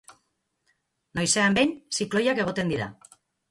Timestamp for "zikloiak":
2.01-2.43